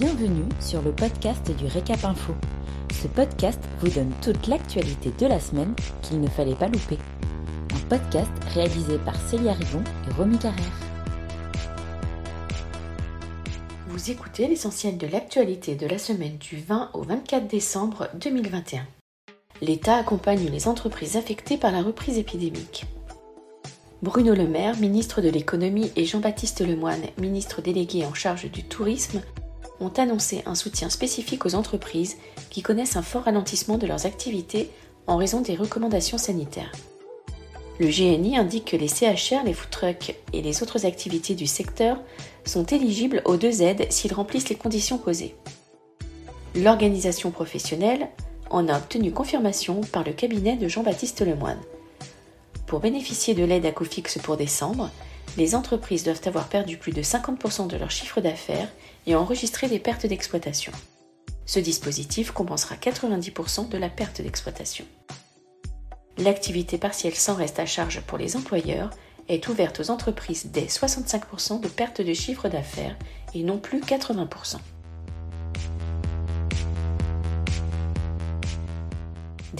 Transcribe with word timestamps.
Bienvenue 0.00 0.48
sur 0.60 0.80
le 0.80 0.92
podcast 0.92 1.54
du 1.58 1.66
Récap 1.66 2.02
Info. 2.06 2.32
Ce 3.02 3.06
podcast 3.06 3.60
vous 3.80 3.90
donne 3.90 4.10
toute 4.22 4.46
l'actualité 4.46 5.12
de 5.18 5.26
la 5.26 5.38
semaine 5.38 5.74
qu'il 6.00 6.22
ne 6.22 6.26
fallait 6.26 6.54
pas 6.54 6.68
louper. 6.68 6.96
Un 7.74 7.86
podcast 7.86 8.30
réalisé 8.54 8.96
par 8.96 9.14
Célia 9.28 9.52
Rivon 9.52 9.84
et 10.08 10.14
Romy 10.14 10.38
Carrère. 10.38 10.80
Vous 13.88 14.10
écoutez 14.10 14.48
l'essentiel 14.48 14.96
de 14.96 15.06
l'actualité 15.06 15.74
de 15.74 15.86
la 15.86 15.98
semaine 15.98 16.38
du 16.38 16.56
20 16.56 16.92
au 16.94 17.02
24 17.02 17.46
décembre 17.46 18.08
2021. 18.14 18.86
L'État 19.60 19.96
accompagne 19.96 20.48
les 20.50 20.66
entreprises 20.66 21.18
affectées 21.18 21.58
par 21.58 21.72
la 21.72 21.82
reprise 21.82 22.16
épidémique. 22.16 22.86
Bruno 24.00 24.34
Le 24.34 24.48
Maire, 24.48 24.78
ministre 24.78 25.20
de 25.20 25.28
l'économie, 25.28 25.92
et 25.94 26.06
Jean-Baptiste 26.06 26.66
Lemoyne, 26.66 27.04
ministre 27.18 27.60
délégué 27.60 28.06
en 28.06 28.14
charge 28.14 28.50
du 28.50 28.64
tourisme, 28.64 29.20
ont 29.80 29.92
annoncé 29.96 30.42
un 30.46 30.54
soutien 30.54 30.90
spécifique 30.90 31.46
aux 31.46 31.54
entreprises 31.54 32.16
qui 32.50 32.62
connaissent 32.62 32.96
un 32.96 33.02
fort 33.02 33.24
ralentissement 33.24 33.78
de 33.78 33.86
leurs 33.86 34.06
activités 34.06 34.70
en 35.06 35.16
raison 35.16 35.40
des 35.40 35.56
recommandations 35.56 36.18
sanitaires. 36.18 36.72
Le 37.80 37.86
GNI 37.86 38.36
indique 38.36 38.66
que 38.66 38.76
les 38.76 38.88
CHR, 38.88 39.42
les 39.44 39.54
food 39.54 39.70
trucks 39.70 40.14
et 40.34 40.42
les 40.42 40.62
autres 40.62 40.84
activités 40.84 41.34
du 41.34 41.46
secteur 41.46 41.98
sont 42.44 42.64
éligibles 42.64 43.22
aux 43.24 43.38
deux 43.38 43.62
aides 43.62 43.86
s'ils 43.90 44.12
remplissent 44.12 44.50
les 44.50 44.56
conditions 44.56 44.98
posées. 44.98 45.34
L'organisation 46.54 47.30
professionnelle 47.30 48.08
en 48.50 48.68
a 48.68 48.76
obtenu 48.76 49.12
confirmation 49.12 49.80
par 49.80 50.04
le 50.04 50.12
cabinet 50.12 50.56
de 50.56 50.68
Jean-Baptiste 50.68 51.22
Lemoyne. 51.22 51.60
Pour 52.66 52.80
bénéficier 52.80 53.34
de 53.34 53.44
l'aide 53.44 53.64
à 53.64 53.72
coût 53.72 53.84
fixe 53.84 54.18
pour 54.18 54.36
décembre, 54.36 54.90
les 55.36 55.54
entreprises 55.54 56.04
doivent 56.04 56.20
avoir 56.26 56.48
perdu 56.48 56.76
plus 56.76 56.92
de 56.92 57.02
50% 57.02 57.66
de 57.68 57.76
leur 57.76 57.90
chiffre 57.90 58.20
d'affaires 58.20 58.68
et 59.06 59.14
enregistrer 59.14 59.68
des 59.68 59.78
pertes 59.78 60.06
d'exploitation. 60.06 60.72
Ce 61.46 61.58
dispositif 61.58 62.30
compensera 62.30 62.76
90% 62.76 63.68
de 63.68 63.78
la 63.78 63.88
perte 63.88 64.20
d'exploitation. 64.20 64.84
L'activité 66.18 66.78
partielle 66.78 67.14
sans 67.14 67.34
reste 67.34 67.58
à 67.58 67.66
charge 67.66 68.00
pour 68.02 68.18
les 68.18 68.36
employeurs 68.36 68.90
est 69.28 69.48
ouverte 69.48 69.80
aux 69.80 69.90
entreprises 69.90 70.46
dès 70.46 70.66
65% 70.66 71.60
de 71.60 71.68
perte 71.68 72.00
de 72.00 72.12
chiffre 72.14 72.48
d'affaires 72.48 72.96
et 73.34 73.42
non 73.42 73.58
plus 73.58 73.80
80%. 73.80 74.58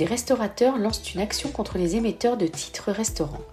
des 0.00 0.06
restaurateurs 0.06 0.78
lancent 0.78 1.12
une 1.14 1.20
action 1.20 1.50
contre 1.50 1.76
les 1.76 1.94
émetteurs 1.94 2.38
de 2.38 2.46
titres 2.46 2.90
restaurants. 2.90 3.44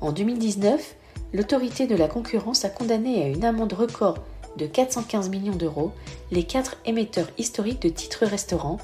En 0.00 0.12
2019, 0.12 0.94
l'autorité 1.32 1.86
de 1.86 1.94
la 1.94 2.08
concurrence 2.08 2.64
a 2.64 2.70
condamné 2.70 3.22
à 3.22 3.28
une 3.28 3.44
amende 3.44 3.72
record 3.72 4.18
de 4.56 4.66
415 4.66 5.28
millions 5.28 5.56
d'euros 5.56 5.92
les 6.30 6.42
quatre 6.42 6.76
émetteurs 6.84 7.28
historiques 7.38 7.82
de 7.82 7.88
titres 7.88 8.26
restaurants 8.26 8.78